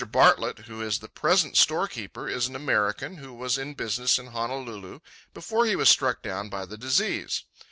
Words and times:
Bartlett, 0.11 0.65
who 0.65 0.81
is 0.81 0.97
the 0.97 1.07
present 1.07 1.55
storekeeper, 1.55 2.27
is 2.27 2.47
an 2.47 2.55
American 2.55 3.17
who 3.17 3.31
was 3.35 3.59
in 3.59 3.75
business 3.75 4.17
in 4.17 4.25
Honolulu 4.33 5.01
before 5.31 5.67
he 5.67 5.75
was 5.75 5.89
struck 5.89 6.23
down 6.23 6.49
by 6.49 6.65
the 6.65 6.75
disease. 6.75 7.43